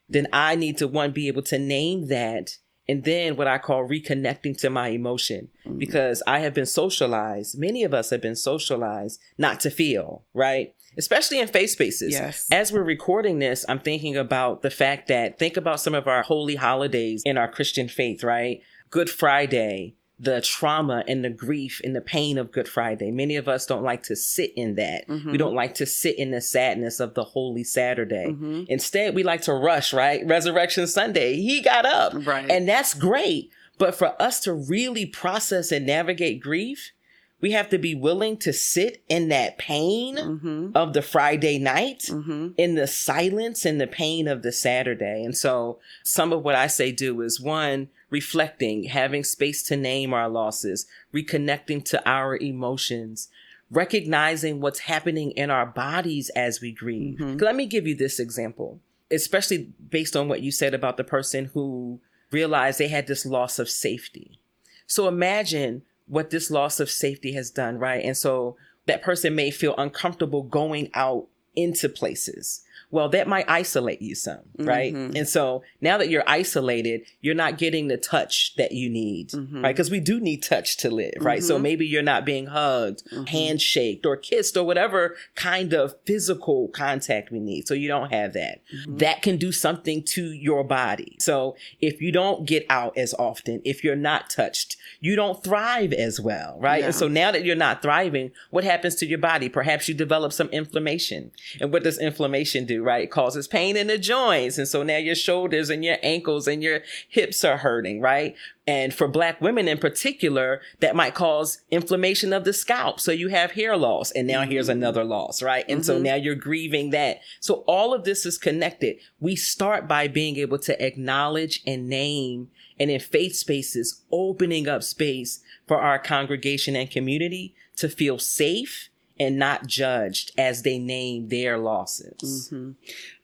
then 0.09 0.27
I 0.31 0.56
need 0.56 0.77
to 0.77 0.88
one 0.88 1.12
be 1.12 1.27
able 1.27 1.44
to 1.44 1.59
name 1.59 2.07
that 2.07 2.57
and 2.89 3.04
then 3.04 3.36
what 3.36 3.48
I 3.48 3.57
call 3.57 3.88
reconnecting 3.88 4.57
to 4.59 4.69
my 4.69 4.89
emotion 4.89 5.50
mm-hmm. 5.65 5.77
because 5.77 6.24
I 6.25 6.39
have 6.39 6.54
been 6.54 6.65
socialized. 6.65 7.59
Many 7.59 7.83
of 7.83 7.94
us 7.94 8.12
have 8.12 8.21
been 8.21 8.36
socialized 8.36 9.19
not 9.38 9.59
to 9.62 9.69
feel, 9.69 10.24
right? 10.33 10.74
Especially 10.98 11.39
in 11.39 11.48
faith 11.48 11.71
spaces. 11.71 12.13
Yes. 12.13 12.48
As 12.51 12.71
we're 12.71 12.83
recording 12.83 13.39
this, 13.39 13.65
I'm 13.68 13.80
thinking 13.80 14.15
about 14.15 14.62
the 14.62 14.69
fact 14.69 15.09
that 15.09 15.38
think 15.38 15.57
about 15.57 15.81
some 15.81 15.94
of 15.94 16.07
our 16.07 16.24
holy 16.24 16.56
holidays 16.56 17.21
in 17.25 17.38
our 17.38 17.51
Christian 17.51 17.89
faith, 17.89 18.24
right? 18.24 18.62
Good 18.89 19.09
Friday, 19.09 19.95
the 20.19 20.42
trauma 20.42 21.04
and 21.08 21.24
the 21.24 21.30
grief 21.30 21.80
and 21.84 21.96
the 21.96 22.02
pain 22.02 22.38
of 22.38 22.52
Good 22.52 22.68
Friday. 22.68 23.12
Many 23.12 23.36
of 23.36 23.48
us 23.48 23.68
don't 23.68 23.84
like 23.84 24.04
to 24.04 24.16
sit 24.16 24.52
in 24.56 24.75
that. 24.75 25.08
Mm-hmm. 25.08 25.31
We 25.31 25.38
don't 25.38 25.54
like 25.54 25.75
to 25.75 25.86
sit 25.86 26.18
in 26.18 26.31
the 26.31 26.42
sadness 26.42 27.00
of 27.00 27.14
the 27.14 27.24
Holy 27.24 27.64
Saturday. 27.64 28.28
Mm-hmm. 28.30 28.64
Instead, 28.68 29.14
we 29.14 29.22
like 29.24 29.42
to 29.42 29.54
rush, 29.54 29.94
right? 29.94 30.25
Resurrection 30.25 30.88
Sunday, 30.88 31.36
he 31.36 31.62
got 31.62 31.86
up. 31.86 32.14
Right. 32.25 32.50
And 32.50 32.68
that's 32.68 32.96
great. 32.96 33.52
But 33.78 33.94
for 33.94 34.19
us 34.19 34.40
to 34.42 34.54
really 34.54 35.06
process 35.06 35.72
and 35.72 35.86
navigate 35.86 36.42
grief, 36.42 36.94
we 37.39 37.51
have 37.51 37.69
to 37.69 37.78
be 37.78 37.94
willing 37.94 38.38
to 38.38 38.51
sit 38.51 39.04
in 39.07 39.30
that 39.30 39.57
pain 39.57 40.18
mm-hmm. 40.18 40.72
of 40.74 40.94
the 40.94 41.01
Friday 41.01 41.60
night, 41.60 42.04
mm-hmm. 42.10 42.50
in 42.57 42.75
the 42.75 42.88
silence 42.88 43.63
and 43.63 43.80
the 43.80 43.88
pain 43.88 44.28
of 44.28 44.42
the 44.42 44.51
Saturday. 44.51 45.24
And 45.24 45.38
so 45.38 45.80
some 46.04 46.34
of 46.34 46.44
what 46.44 46.56
I 46.56 46.68
say 46.68 46.92
do 46.92 47.22
is 47.22 47.39
one, 47.39 47.89
reflecting, 48.10 48.86
having 48.86 49.24
space 49.24 49.62
to 49.63 49.78
name 49.78 50.13
our 50.13 50.30
losses, 50.30 50.88
reconnecting 51.13 51.86
to 51.86 52.10
our 52.10 52.38
emotions, 52.38 53.30
recognizing 53.69 54.60
what's 54.60 54.80
happening 54.80 55.31
in 55.31 55.51
our 55.51 55.66
bodies 55.66 56.30
as 56.36 56.60
we 56.60 56.72
grieve. 56.72 57.19
Mm-hmm. 57.19 57.38
Let 57.38 57.56
me 57.56 57.68
give 57.68 57.86
you 57.86 57.95
this 57.95 58.19
example, 58.19 58.80
especially 59.12 59.73
based 59.90 60.16
on 60.16 60.28
what 60.28 60.42
you 60.42 60.52
said 60.52 60.73
about 60.73 60.97
the 60.97 61.04
person 61.04 61.45
who 61.54 62.00
realized 62.31 62.80
they 62.80 62.88
had 62.88 63.07
this 63.07 63.26
loss 63.26 63.59
of 63.59 63.69
safety. 63.69 64.40
So 64.88 65.07
imagine 65.07 65.83
what 66.07 66.30
this 66.30 66.49
loss 66.49 66.80
of 66.80 66.90
safety 66.90 67.33
has 67.33 67.52
done, 67.52 67.78
right? 67.78 68.04
And 68.04 68.18
so 68.18 68.57
that 68.85 69.02
person 69.02 69.35
may 69.35 69.52
feel 69.52 69.76
uncomfortable 69.78 70.44
going 70.44 70.90
out 70.94 71.28
into 71.56 71.90
places 71.90 72.64
well, 72.90 73.10
that 73.10 73.28
might 73.28 73.50
isolate 73.50 74.02
you 74.02 74.16
some, 74.16 74.40
right? 74.58 74.94
Mm-hmm. 74.94 75.18
And 75.18 75.28
so 75.28 75.64
now 75.82 75.98
that 75.98 76.10
you're 76.10 76.24
isolated, 76.26 77.02
you're 77.20 77.36
not 77.36 77.58
getting 77.58 77.90
the 77.90 77.98
touch 77.98 78.56
that 78.56 78.72
you 78.72 78.90
need, 78.90 79.32
mm-hmm. 79.32 79.62
right? 79.64 79.76
Because 79.76 79.92
we 79.92 80.00
do 80.00 80.22
need 80.22 80.42
touch 80.42 80.78
to 80.78 80.90
live, 80.90 81.14
right? 81.20 81.40
Mm-hmm. 81.40 81.48
So 81.48 81.60
maybe 81.60 81.86
you're 81.86 82.02
not 82.02 82.26
being 82.26 82.48
hugged, 82.48 83.04
mm-hmm. 83.12 83.26
handshaked, 83.26 84.06
or 84.06 84.16
kissed, 84.16 84.56
or 84.56 84.64
whatever 84.64 85.16
kind 85.36 85.74
of 85.74 85.96
physical 86.06 86.70
contact 86.70 87.30
we 87.30 87.40
need. 87.40 87.68
So 87.68 87.74
you 87.74 87.90
don't 87.90 88.14
have 88.14 88.32
that. 88.34 88.62
Mm-hmm. 88.74 88.98
That 88.98 89.22
can 89.22 89.36
do 89.36 89.52
something 89.52 90.02
to 90.04 90.32
your 90.32 90.64
body. 90.64 91.18
So 91.20 91.58
if 91.82 92.02
you 92.02 92.14
don't 92.14 92.46
get 92.46 92.66
out 92.70 92.98
as 92.98 93.14
often, 93.16 93.62
if 93.66 93.84
you're 93.84 93.98
not 93.98 94.30
touched, 94.30 94.78
you 95.02 95.18
don't 95.18 95.44
thrive 95.44 95.92
as 95.92 96.22
well, 96.22 96.58
right? 96.60 96.80
Yeah. 96.80 96.86
And 96.86 96.96
so 96.96 97.10
now 97.10 97.32
that 97.32 97.44
you're 97.44 97.56
not 97.56 97.82
thriving, 97.82 98.32
what 98.50 98.64
happens 98.64 98.96
to 98.96 99.06
your 99.06 99.20
body? 99.20 99.50
Perhaps 99.50 99.90
you 99.90 99.94
develop 99.94 100.32
some 100.32 100.48
inflammation. 100.50 101.32
And 101.60 101.74
what 101.74 101.84
does 101.84 102.00
inflammation 102.00 102.66
do? 102.66 102.77
Right? 102.84 103.04
It 103.04 103.12
causes 103.12 103.48
pain 103.48 103.78
in 103.78 103.88
the 103.88 103.98
joints. 103.98 104.57
And 104.57 104.68
so 104.68 104.84
now 104.84 104.98
your 104.98 105.16
shoulders 105.16 105.69
and 105.69 105.84
your 105.84 105.98
ankles 106.04 106.48
and 106.48 106.62
your 106.62 106.81
hips 107.07 107.44
are 107.44 107.57
hurting, 107.57 108.02
right? 108.02 108.36
And 108.66 108.94
for 108.94 109.07
black 109.07 109.40
women 109.40 109.68
in 109.68 109.78
particular, 109.78 110.62
that 110.80 110.96
might 110.96 111.16
cause 111.16 111.62
inflammation 111.72 112.34
of 112.34 112.44
the 112.44 112.54
scalp. 112.54 113.00
So 113.00 113.12
you 113.12 113.30
have 113.30 113.52
hair 113.52 113.78
loss 113.78 114.12
and 114.12 114.28
now 114.28 114.44
here's 114.44 114.68
mm-hmm. 114.68 114.80
another 114.80 115.04
loss, 115.04 115.42
right? 115.42 115.66
And 115.69 115.80
mm-hmm. 115.80 115.86
so 115.86 116.00
now 116.00 116.16
you're 116.16 116.36
grieving 116.36 116.90
that. 116.92 117.22
So 117.40 117.64
all 117.68 117.94
of 117.94 118.04
this 118.04 118.26
is 118.26 118.38
connected. 118.38 118.98
We 119.19 119.36
start 119.36 119.88
by 119.88 120.07
being 120.07 120.38
able 120.38 120.60
to 120.60 120.86
acknowledge 120.86 121.62
and 121.66 121.88
name 121.88 122.50
and 122.80 122.92
in 122.92 123.00
faith 123.00 123.36
spaces, 123.36 124.04
opening 124.12 124.68
up 124.68 124.84
space 124.84 125.42
for 125.68 125.80
our 125.80 125.98
congregation 126.00 126.76
and 126.76 126.92
community 126.92 127.56
to 127.78 127.90
feel 127.90 128.19
safe 128.19 128.90
and 129.19 129.38
not 129.38 129.68
judged 129.68 130.31
as 130.38 130.64
they 130.64 130.78
name 130.78 131.30
their 131.30 131.57
losses. 131.57 132.50
Mm-hmm. 132.52 132.71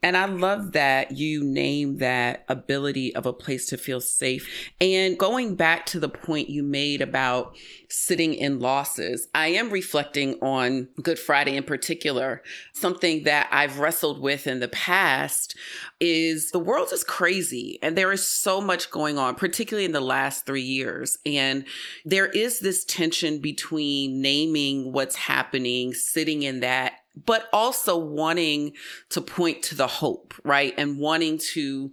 And 0.02 0.16
I 0.16 0.26
love 0.26 0.72
that 0.72 1.12
you 1.12 1.42
name 1.44 1.98
that 1.98 2.44
ability 2.48 3.14
of 3.14 3.26
a 3.26 3.32
place 3.32 3.66
to 3.66 3.76
feel 3.76 4.00
safe. 4.00 4.48
And 4.80 5.18
going 5.18 5.54
back 5.56 5.86
to 5.86 6.00
the 6.00 6.08
point 6.08 6.50
you 6.50 6.62
made 6.62 7.00
about 7.00 7.56
sitting 7.94 8.34
in 8.34 8.60
losses, 8.60 9.28
I 9.34 9.48
am 9.48 9.70
reflecting 9.70 10.34
on 10.42 10.88
Good 11.00 11.18
Friday 11.18 11.56
in 11.56 11.64
particular. 11.64 12.42
Something 12.72 13.24
that 13.24 13.48
I've 13.50 13.78
wrestled 13.78 14.20
with 14.20 14.46
in 14.46 14.60
the 14.60 14.68
past 14.68 15.56
is 16.00 16.50
the 16.50 16.58
world 16.58 16.92
is 16.92 17.04
crazy 17.04 17.78
and 17.82 17.96
there 17.96 18.12
is 18.12 18.28
so 18.28 18.60
much 18.60 18.90
going 18.90 19.16
on, 19.16 19.36
particularly 19.36 19.84
in 19.84 19.92
the 19.92 20.00
last 20.00 20.44
three 20.44 20.62
years. 20.62 21.18
And 21.24 21.64
there 22.04 22.26
is 22.26 22.60
this 22.60 22.84
tension 22.84 23.38
between 23.38 24.20
naming 24.20 24.92
what's 24.92 25.16
happening, 25.16 25.94
sitting 25.94 26.42
in 26.42 26.60
that, 26.60 26.94
but 27.24 27.48
also 27.52 27.96
wanting 27.96 28.72
to 29.10 29.20
point 29.20 29.62
to 29.64 29.74
the 29.74 29.86
hope, 29.86 30.34
right? 30.44 30.74
And 30.76 30.98
wanting 30.98 31.38
to 31.52 31.92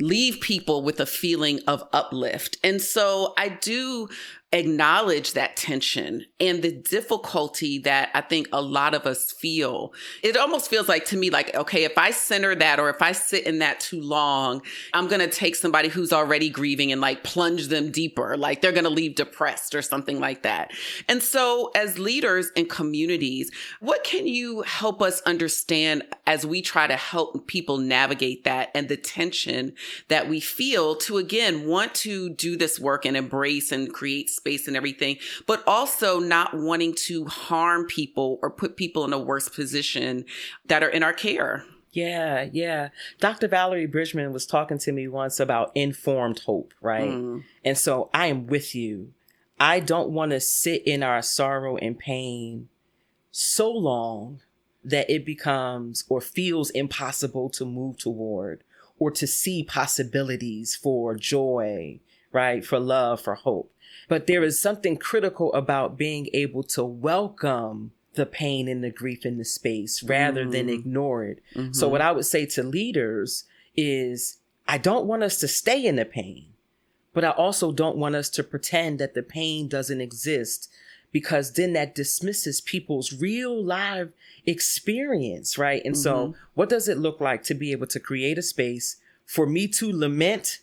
leave 0.00 0.40
people 0.40 0.82
with 0.82 0.98
a 1.00 1.06
feeling 1.06 1.60
of 1.66 1.86
uplift. 1.92 2.56
And 2.64 2.80
so 2.80 3.34
I 3.36 3.48
do 3.48 4.08
acknowledge 4.52 5.34
that 5.34 5.56
tension 5.56 6.26
and 6.40 6.60
the 6.60 6.72
difficulty 6.72 7.78
that 7.78 8.10
I 8.14 8.20
think 8.20 8.48
a 8.52 8.60
lot 8.60 8.94
of 8.94 9.06
us 9.06 9.30
feel. 9.30 9.92
It 10.24 10.36
almost 10.36 10.68
feels 10.68 10.88
like 10.88 11.04
to 11.06 11.16
me, 11.16 11.30
like, 11.30 11.54
okay, 11.54 11.84
if 11.84 11.96
I 11.96 12.10
center 12.10 12.56
that 12.56 12.80
or 12.80 12.90
if 12.90 13.00
I 13.00 13.12
sit 13.12 13.46
in 13.46 13.60
that 13.60 13.78
too 13.78 14.00
long, 14.00 14.62
I'm 14.92 15.06
going 15.06 15.20
to 15.20 15.28
take 15.28 15.54
somebody 15.54 15.88
who's 15.88 16.12
already 16.12 16.50
grieving 16.50 16.90
and 16.90 17.00
like 17.00 17.22
plunge 17.22 17.68
them 17.68 17.92
deeper. 17.92 18.36
Like 18.36 18.60
they're 18.60 18.72
going 18.72 18.84
to 18.84 18.90
leave 18.90 19.14
depressed 19.14 19.74
or 19.74 19.82
something 19.82 20.18
like 20.18 20.42
that. 20.42 20.72
And 21.08 21.22
so, 21.22 21.70
as 21.76 21.98
leaders 22.00 22.50
in 22.56 22.66
communities, 22.66 23.52
what 23.78 24.02
can 24.02 24.26
you 24.26 24.62
help 24.62 25.00
us 25.00 25.20
understand 25.22 26.02
as 26.26 26.44
we 26.44 26.60
try 26.60 26.88
to 26.88 26.96
help 26.96 27.46
people 27.46 27.78
navigate 27.78 28.44
that 28.44 28.70
and 28.74 28.88
the 28.88 28.96
tension 28.96 29.74
that 30.08 30.28
we 30.28 30.40
feel 30.40 30.96
to 30.96 31.18
again 31.18 31.68
want 31.68 31.94
to 31.94 32.30
do 32.30 32.56
this 32.56 32.80
work 32.80 33.04
and 33.04 33.16
embrace 33.16 33.70
and 33.70 33.92
create 33.92 34.28
space 34.40 34.66
and 34.66 34.76
everything, 34.76 35.18
but 35.46 35.62
also 35.66 36.18
not 36.18 36.54
wanting 36.54 36.94
to 36.94 37.26
harm 37.26 37.86
people 37.86 38.38
or 38.42 38.50
put 38.50 38.76
people 38.76 39.04
in 39.04 39.12
a 39.12 39.18
worse 39.18 39.48
position 39.48 40.24
that 40.66 40.82
are 40.82 40.88
in 40.88 41.02
our 41.02 41.12
care. 41.12 41.64
Yeah, 41.92 42.48
yeah. 42.52 42.88
Dr. 43.18 43.48
Valerie 43.48 43.86
Bridgeman 43.86 44.32
was 44.32 44.46
talking 44.46 44.78
to 44.78 44.92
me 44.92 45.08
once 45.08 45.40
about 45.40 45.72
informed 45.74 46.40
hope, 46.40 46.72
right? 46.80 47.10
Mm. 47.10 47.44
And 47.64 47.76
so 47.76 48.10
I 48.14 48.26
am 48.28 48.46
with 48.46 48.74
you. 48.74 49.12
I 49.58 49.80
don't 49.80 50.10
want 50.10 50.30
to 50.30 50.40
sit 50.40 50.86
in 50.86 51.02
our 51.02 51.20
sorrow 51.20 51.76
and 51.76 51.98
pain 51.98 52.68
so 53.30 53.70
long 53.70 54.40
that 54.82 55.10
it 55.10 55.26
becomes 55.26 56.04
or 56.08 56.20
feels 56.20 56.70
impossible 56.70 57.50
to 57.50 57.66
move 57.66 57.98
toward 57.98 58.64
or 58.98 59.10
to 59.10 59.26
see 59.26 59.64
possibilities 59.64 60.76
for 60.76 61.16
joy, 61.16 62.00
right? 62.32 62.64
For 62.64 62.78
love, 62.78 63.20
for 63.20 63.34
hope. 63.34 63.72
But 64.08 64.26
there 64.26 64.42
is 64.42 64.58
something 64.58 64.96
critical 64.96 65.52
about 65.52 65.96
being 65.96 66.28
able 66.32 66.62
to 66.64 66.84
welcome 66.84 67.92
the 68.14 68.26
pain 68.26 68.68
and 68.68 68.82
the 68.82 68.90
grief 68.90 69.24
in 69.24 69.38
the 69.38 69.44
space 69.44 70.02
rather 70.02 70.44
mm. 70.44 70.50
than 70.52 70.68
ignore 70.68 71.24
it. 71.24 71.40
Mm-hmm. 71.54 71.72
So 71.72 71.88
what 71.88 72.00
I 72.00 72.12
would 72.12 72.26
say 72.26 72.44
to 72.46 72.62
leaders 72.62 73.44
is 73.76 74.38
I 74.66 74.78
don't 74.78 75.06
want 75.06 75.22
us 75.22 75.38
to 75.38 75.48
stay 75.48 75.84
in 75.84 75.96
the 75.96 76.04
pain, 76.04 76.46
but 77.12 77.24
I 77.24 77.30
also 77.30 77.72
don't 77.72 77.96
want 77.96 78.16
us 78.16 78.28
to 78.30 78.42
pretend 78.42 78.98
that 78.98 79.14
the 79.14 79.22
pain 79.22 79.68
doesn't 79.68 80.00
exist 80.00 80.68
because 81.12 81.52
then 81.52 81.72
that 81.72 81.94
dismisses 81.94 82.60
people's 82.60 83.12
real 83.12 83.64
live 83.64 84.12
experience, 84.46 85.58
right? 85.58 85.82
And 85.84 85.94
mm-hmm. 85.94 86.02
so 86.02 86.34
what 86.54 86.68
does 86.68 86.88
it 86.88 86.98
look 86.98 87.20
like 87.20 87.42
to 87.44 87.54
be 87.54 87.72
able 87.72 87.88
to 87.88 88.00
create 88.00 88.38
a 88.38 88.42
space 88.42 88.96
for 89.24 89.46
me 89.46 89.66
to 89.68 89.92
lament 89.92 90.60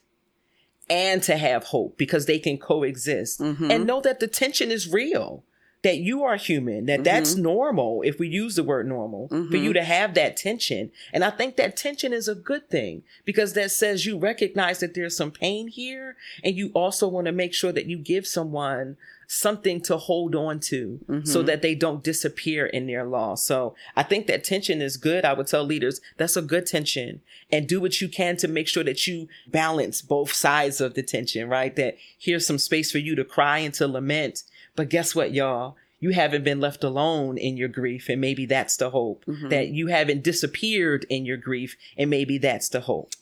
and 0.89 1.21
to 1.23 1.37
have 1.37 1.65
hope 1.65 1.97
because 1.97 2.25
they 2.25 2.39
can 2.39 2.57
coexist 2.57 3.39
mm-hmm. 3.39 3.69
and 3.69 3.85
know 3.85 4.01
that 4.01 4.19
the 4.19 4.27
tension 4.27 4.71
is 4.71 4.91
real 4.91 5.43
that 5.83 5.97
you 5.97 6.23
are 6.23 6.37
human 6.37 6.85
that 6.85 6.95
mm-hmm. 6.95 7.03
that's 7.03 7.35
normal 7.35 8.01
if 8.03 8.19
we 8.19 8.27
use 8.27 8.55
the 8.55 8.63
word 8.63 8.87
normal 8.87 9.29
mm-hmm. 9.29 9.49
for 9.49 9.57
you 9.57 9.73
to 9.73 9.83
have 9.83 10.13
that 10.13 10.35
tension 10.35 10.91
and 11.13 11.23
i 11.23 11.29
think 11.29 11.55
that 11.55 11.77
tension 11.77 12.13
is 12.13 12.27
a 12.27 12.35
good 12.35 12.69
thing 12.69 13.03
because 13.25 13.53
that 13.53 13.71
says 13.71 14.05
you 14.05 14.17
recognize 14.17 14.79
that 14.79 14.93
there's 14.93 15.15
some 15.15 15.31
pain 15.31 15.67
here 15.67 16.15
and 16.43 16.55
you 16.55 16.71
also 16.73 17.07
want 17.07 17.25
to 17.25 17.31
make 17.31 17.53
sure 17.53 17.71
that 17.71 17.85
you 17.85 17.97
give 17.97 18.25
someone 18.25 18.97
something 19.27 19.81
to 19.81 19.97
hold 19.97 20.33
on 20.33 20.59
to 20.59 20.99
mm-hmm. 21.07 21.25
so 21.25 21.43
that 21.43 21.61
they 21.61 21.75
don't 21.75 22.03
disappear 22.03 22.65
in 22.65 22.87
their 22.87 23.03
loss. 23.03 23.45
So 23.45 23.75
I 23.95 24.03
think 24.03 24.25
that 24.27 24.45
tension 24.45 24.81
is 24.81 24.95
good. 24.95 25.25
I 25.25 25.33
would 25.33 25.47
tell 25.47 25.65
leaders 25.65 25.99
that's 26.15 26.37
a 26.37 26.41
good 26.41 26.65
tension 26.65 27.21
and 27.51 27.67
do 27.67 27.81
what 27.81 27.99
you 27.99 28.07
can 28.07 28.37
to 28.37 28.47
make 28.47 28.69
sure 28.69 28.85
that 28.85 29.05
you 29.05 29.27
balance 29.47 30.01
both 30.01 30.31
sides 30.31 30.79
of 30.79 30.93
the 30.93 31.03
tension, 31.03 31.49
right? 31.49 31.75
That 31.75 31.97
here's 32.17 32.47
some 32.47 32.57
space 32.57 32.89
for 32.89 32.99
you 32.99 33.15
to 33.15 33.25
cry 33.25 33.59
and 33.59 33.73
to 33.75 33.87
lament. 33.87 34.43
But 34.75 34.89
guess 34.89 35.13
what, 35.13 35.33
y'all? 35.33 35.75
You 35.99 36.11
haven't 36.11 36.43
been 36.43 36.61
left 36.61 36.83
alone 36.83 37.37
in 37.37 37.57
your 37.57 37.67
grief. 37.67 38.07
And 38.07 38.21
maybe 38.21 38.45
that's 38.45 38.77
the 38.77 38.91
hope 38.91 39.25
mm-hmm. 39.25 39.49
that 39.49 39.69
you 39.69 39.87
haven't 39.87 40.23
disappeared 40.23 41.05
in 41.09 41.25
your 41.25 41.37
grief. 41.37 41.75
And 41.97 42.09
maybe 42.09 42.37
that's 42.37 42.69
the 42.69 42.81
hope. 42.81 43.13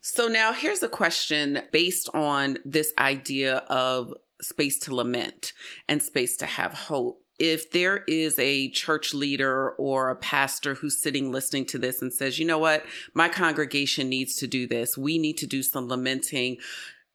So 0.00 0.26
now 0.28 0.52
here's 0.52 0.82
a 0.82 0.88
question 0.88 1.62
based 1.72 2.08
on 2.14 2.58
this 2.64 2.92
idea 2.98 3.58
of 3.68 4.14
space 4.42 4.78
to 4.80 4.94
lament 4.94 5.52
and 5.88 6.02
space 6.02 6.36
to 6.38 6.46
have 6.46 6.74
hope. 6.74 7.20
If 7.38 7.70
there 7.70 8.04
is 8.06 8.38
a 8.38 8.70
church 8.70 9.14
leader 9.14 9.70
or 9.72 10.10
a 10.10 10.16
pastor 10.16 10.74
who's 10.74 11.02
sitting 11.02 11.32
listening 11.32 11.66
to 11.66 11.78
this 11.78 12.02
and 12.02 12.12
says, 12.12 12.38
you 12.38 12.46
know 12.46 12.58
what, 12.58 12.84
my 13.14 13.28
congregation 13.28 14.08
needs 14.08 14.36
to 14.36 14.46
do 14.46 14.66
this, 14.66 14.96
we 14.98 15.18
need 15.18 15.38
to 15.38 15.46
do 15.46 15.62
some 15.62 15.88
lamenting. 15.88 16.58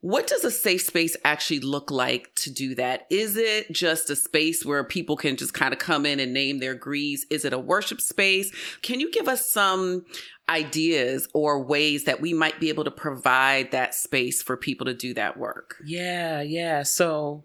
What 0.02 0.28
does 0.28 0.44
a 0.44 0.52
safe 0.52 0.84
space 0.84 1.18
actually 1.26 1.60
look 1.60 1.90
like 1.90 2.34
to 2.36 2.52
do 2.52 2.76
that? 2.76 3.08
Is 3.10 3.36
it 3.36 3.72
just 3.72 4.10
a 4.10 4.16
space 4.16 4.64
where 4.64 4.84
people 4.84 5.18
can 5.18 5.38
just 5.38 5.56
kind 5.56 5.74
of 5.74 5.80
come 5.80 6.06
in 6.06 6.20
and 6.20 6.34
name 6.34 6.60
their 6.60 6.76
griefs? 6.76 7.26
Is 7.32 7.46
it 7.46 7.54
a 7.54 7.60
worship 7.60 8.00
space? 8.00 8.52
Can 8.84 9.00
you 9.00 9.12
give 9.12 9.28
us 9.28 9.50
some 9.50 10.06
ideas 10.50 11.28
or 11.34 11.64
ways 11.64 12.04
that 12.04 12.22
we 12.22 12.34
might 12.34 12.60
be 12.60 12.70
able 12.70 12.84
to 12.84 12.92
provide 12.92 13.72
that 13.72 13.96
space 13.96 14.42
for 14.42 14.56
people 14.56 14.86
to 14.86 14.94
do 14.94 15.14
that 15.16 15.38
work? 15.38 15.78
Yeah, 15.84 16.42
yeah. 16.42 16.84
So 16.84 17.44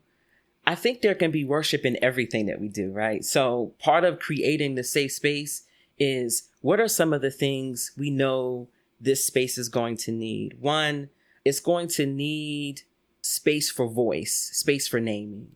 I 0.66 0.74
think 0.74 1.00
there 1.00 1.14
can 1.14 1.30
be 1.30 1.44
worship 1.44 1.84
in 1.84 2.02
everything 2.02 2.46
that 2.46 2.60
we 2.60 2.68
do, 2.68 2.92
right? 2.92 3.24
So 3.24 3.72
part 3.78 4.04
of 4.04 4.18
creating 4.18 4.74
the 4.74 4.84
safe 4.84 5.12
space 5.12 5.64
is 5.98 6.48
what 6.60 6.80
are 6.80 6.88
some 6.88 7.12
of 7.12 7.22
the 7.22 7.30
things 7.30 7.92
we 7.96 8.10
know 8.10 8.68
this 9.00 9.24
space 9.24 9.58
is 9.58 9.68
going 9.68 9.96
to 9.98 10.12
need? 10.12 10.60
One, 10.60 11.10
it's 11.44 11.60
going 11.60 11.88
to 11.88 12.06
need 12.06 12.82
space 13.22 13.70
for 13.70 13.86
voice, 13.86 14.50
space 14.52 14.88
for 14.88 15.00
naming. 15.00 15.48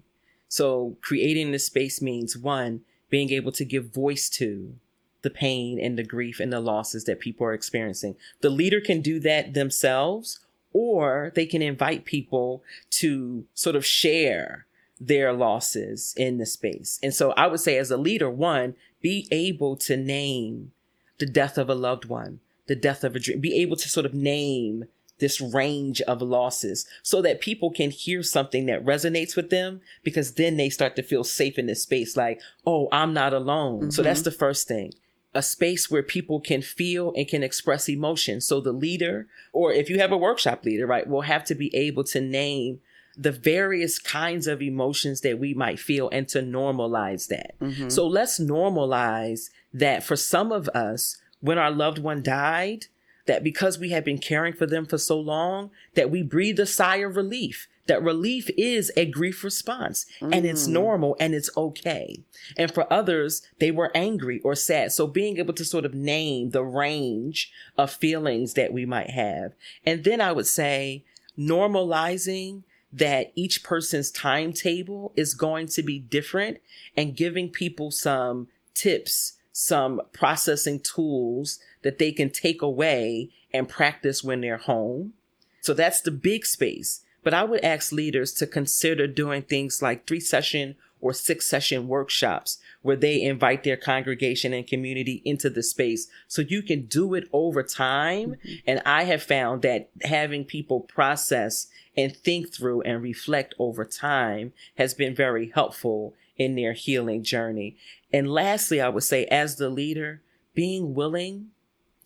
So 0.49 0.97
creating 1.01 1.53
this 1.53 1.67
space 1.67 2.01
means 2.01 2.37
one, 2.37 2.83
being 3.11 3.31
able 3.31 3.53
to 3.53 3.65
give 3.65 3.93
voice 3.93 4.29
to 4.31 4.75
the 5.23 5.31
pain 5.31 5.79
and 5.81 5.99
the 5.99 6.05
grief 6.05 6.39
and 6.39 6.53
the 6.53 6.61
losses 6.61 7.05
that 7.05 7.21
people 7.21 7.47
are 7.47 7.53
experiencing. 7.53 8.17
The 8.41 8.51
leader 8.51 8.81
can 8.81 9.01
do 9.01 9.19
that 9.21 9.55
themselves, 9.55 10.41
or 10.73 11.33
they 11.35 11.47
can 11.47 11.63
invite 11.63 12.05
people 12.05 12.63
to 12.91 13.45
sort 13.55 13.77
of 13.77 13.85
share 13.85 14.67
their 15.01 15.33
losses 15.33 16.15
in 16.17 16.39
the 16.39 16.47
space. 16.47 16.99
And 17.03 17.13
so 17.13 17.33
I 17.33 17.49
would 17.49 17.61
say, 17.61 17.77
as 17.77 17.91
a 17.91 17.97
leader, 17.97 18.31
one, 18.31 18.77
be 19.03 19.27
able 19.31 19.77
to 19.79 19.97
name 19.97 20.73
the 21.19 21.27
death 21.27 21.59
of 21.59 21.69
a 21.69 21.75
loved 21.75 22.07
one, 22.07 22.41
the 22.67 22.77
death 22.77 23.05
of 23.05 23.17
a 23.17 23.19
dream, 23.19 23.41
be 23.41 23.61
able 23.61 23.77
to 23.77 23.89
sort 23.89 24.07
of 24.07 24.15
name 24.15 24.85
this 25.19 25.41
range 25.41 26.01
of 26.03 26.21
losses 26.21 26.87
so 27.03 27.23
that 27.23 27.41
people 27.41 27.71
can 27.71 27.91
hear 27.91 28.23
something 28.23 28.67
that 28.67 28.85
resonates 28.85 29.37
with 29.37 29.51
them 29.51 29.81
because 30.03 30.35
then 30.35 30.57
they 30.57 30.69
start 30.69 30.97
to 30.97 31.03
feel 31.03 31.25
safe 31.25 31.59
in 31.59 31.67
this 31.67 31.83
space 31.83 32.17
like, 32.17 32.41
oh, 32.67 32.89
I'm 32.93 33.15
not 33.15 33.33
alone. 33.33 33.81
Mm-hmm. 33.81 33.91
So 33.91 34.03
that's 34.03 34.21
mm-hmm. 34.21 34.31
the 34.31 34.37
first 34.37 34.69
thing 34.69 34.93
a 35.35 35.43
space 35.43 35.91
where 35.91 36.03
people 36.03 36.41
can 36.41 36.63
feel 36.63 37.13
and 37.15 37.29
can 37.29 37.43
express 37.43 37.91
emotion. 37.91 38.41
So 38.41 38.59
the 38.61 38.73
leader, 38.73 39.27
or 39.53 39.71
if 39.71 39.91
you 39.91 39.99
have 39.99 40.11
a 40.11 40.17
workshop 40.17 40.65
leader, 40.65 40.87
right, 40.87 41.07
will 41.07 41.21
have 41.21 41.45
to 41.45 41.55
be 41.55 41.75
able 41.77 42.05
to 42.05 42.23
name 42.23 42.81
the 43.17 43.33
various 43.33 43.99
kinds 43.99 44.47
of 44.47 44.63
emotions 44.63 45.21
that 45.23 45.39
we 45.39 45.55
might 45.55 45.79
feel 45.79 46.09
and 46.11 46.29
to 46.29 46.41
normalize 46.41 47.29
that. 47.29 47.59
Mm-hmm. 47.61 47.89
So 47.89 48.07
let's 48.07 48.41
normalize 48.41 49.51
that 49.73 50.03
for 50.03 50.17
some 50.17 50.53
of 50.53 50.69
us, 50.71 51.19
when 51.41 51.59
our 51.59 51.71
loved 51.71 51.99
one 51.99 52.23
died, 52.23 52.87
that 53.27 53.45
because 53.45 53.79
we 53.79 53.91
have 53.91 54.05
been 54.05 54.19
caring 54.19 54.53
for 54.53 54.67
them 54.67 54.87
for 54.87 54.99
so 54.99 55.19
long, 55.19 55.71
that 55.95 56.11
we 56.11 56.23
breathe 56.23 56.59
a 56.61 56.67
sigh 56.67 56.97
of 56.97 57.17
relief 57.17 57.69
that 57.87 58.03
relief 58.03 58.51
is 58.57 58.93
a 58.97 59.07
grief 59.07 59.43
response 59.45 60.07
mm. 60.21 60.35
and 60.35 60.45
it's 60.45 60.67
mm. 60.67 60.73
normal 60.73 61.17
and 61.19 61.35
it's 61.35 61.51
okay. 61.57 62.21
And 62.57 62.73
for 62.73 62.93
others, 62.93 63.43
they 63.59 63.71
were 63.71 63.91
angry 63.95 64.41
or 64.41 64.55
sad. 64.55 64.93
So 64.93 65.07
being 65.07 65.39
able 65.39 65.55
to 65.55 65.65
sort 65.65 65.85
of 65.85 65.95
name 65.95 66.51
the 66.51 66.65
range 66.65 67.53
of 67.79 67.91
feelings 67.91 68.55
that 68.55 68.73
we 68.73 68.87
might 68.87 69.11
have. 69.11 69.53
And 69.85 70.05
then 70.05 70.21
I 70.21 70.33
would 70.33 70.47
say 70.47 71.05
normalizing 71.39 72.63
that 72.93 73.33
each 73.35 73.63
person's 73.63 74.11
timetable 74.11 75.13
is 75.17 75.35
going 75.35 75.67
to 75.69 75.83
be 75.83 75.99
different 75.99 76.59
and 76.97 77.17
giving 77.17 77.51
people 77.51 77.91
some 77.91 78.49
tips, 78.75 79.35
some 79.59 80.03
processing 80.13 80.79
tools 80.79 81.59
that 81.81 81.99
they 81.99 82.13
can 82.13 82.29
take 82.29 82.61
away 82.61 83.31
and 83.55 83.67
practice 83.67 84.23
when 84.23 84.43
they're 84.43 84.59
home. 84.59 85.15
So 85.63 85.73
that's 85.73 86.03
the 86.03 86.11
big 86.11 86.45
space. 86.45 87.01
But 87.25 87.33
I 87.33 87.43
would 87.43 87.65
ask 87.65 87.91
leaders 87.91 88.35
to 88.35 88.47
consider 88.47 89.07
doing 89.07 89.41
things 89.41 89.81
like 89.81 90.07
three 90.07 90.21
session 90.21 90.77
or 91.01 91.15
six 91.15 91.49
session 91.49 91.89
workshops 91.89 92.59
where 92.83 92.97
they 92.97 93.23
invite 93.23 93.65
their 93.65 93.79
congregation 93.79 94.53
and 94.53 94.67
community 94.67 95.23
into 95.25 95.49
the 95.49 95.63
space 95.63 96.07
so 96.29 96.43
you 96.43 96.61
can 96.61 96.85
do 96.85 97.15
it 97.15 97.27
over 97.33 97.63
time. 97.63 98.33
Mm-hmm. 98.33 98.55
And 98.67 98.83
I 98.85 99.05
have 99.05 99.23
found 99.23 99.63
that 99.63 99.89
having 100.03 100.45
people 100.45 100.81
process 100.81 101.69
and 101.97 102.15
think 102.15 102.53
through 102.53 102.83
and 102.83 103.03
reflect 103.03 103.55
over 103.59 103.87
time 103.87 104.53
has 104.77 104.93
been 104.93 105.15
very 105.15 105.51
helpful 105.55 106.13
in 106.37 106.55
their 106.55 106.73
healing 106.73 107.23
journey. 107.23 107.77
And 108.13 108.31
lastly, 108.31 108.81
I 108.81 108.89
would 108.89 109.03
say, 109.03 109.27
as 109.27 109.57
the 109.57 109.69
leader, 109.69 110.23
being 110.55 110.95
willing 110.95 111.49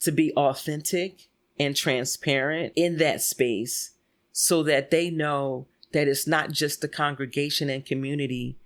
to 0.01 0.11
be 0.11 0.33
authentic 0.33 1.29
and 1.59 1.77
transparent 1.77 2.73
in 2.75 2.97
that 2.99 3.23
space 3.23 3.93
so 4.33 4.63
that 4.63 4.91
they 4.91 5.11
know 5.11 5.67
that 5.93 6.09
it's 6.09 6.27
not 6.27 6.51
just 6.51 6.81
the 6.81 6.89
congregation 6.89 7.69
and 7.69 7.85
community 7.85 8.57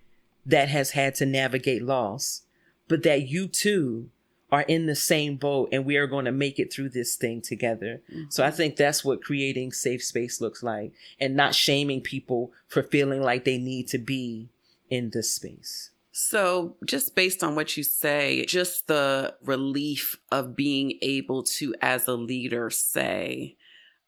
that 0.46 0.68
has 0.68 0.90
had 0.90 1.14
to 1.16 1.26
navigate 1.26 1.82
loss, 1.82 2.42
but 2.88 3.02
that 3.02 3.28
you 3.28 3.48
too 3.48 4.10
are 4.52 4.62
in 4.62 4.86
the 4.86 4.94
same 4.94 5.36
boat 5.36 5.68
and 5.72 5.84
we 5.84 5.96
are 5.96 6.06
going 6.06 6.26
to 6.26 6.32
make 6.32 6.60
it 6.60 6.72
through 6.72 6.90
this 6.90 7.16
thing 7.16 7.40
together. 7.40 8.00
Mm-hmm. 8.12 8.24
So 8.28 8.44
I 8.44 8.50
think 8.52 8.76
that's 8.76 9.04
what 9.04 9.22
creating 9.22 9.72
safe 9.72 10.04
space 10.04 10.40
looks 10.40 10.62
like 10.62 10.92
and 11.18 11.34
not 11.34 11.54
shaming 11.54 12.00
people 12.00 12.52
for 12.68 12.82
feeling 12.82 13.20
like 13.20 13.44
they 13.44 13.58
need 13.58 13.88
to 13.88 13.98
be 13.98 14.48
in 14.90 15.10
this 15.12 15.32
space. 15.32 15.90
So, 16.12 16.76
just 16.86 17.16
based 17.16 17.42
on 17.42 17.56
what 17.56 17.76
you 17.76 17.82
say, 17.82 18.44
just 18.46 18.86
the 18.86 19.34
relief 19.42 20.16
of 20.30 20.54
being 20.54 20.98
able 21.02 21.42
to, 21.42 21.74
as 21.82 22.06
a 22.06 22.14
leader, 22.14 22.70
say, 22.70 23.56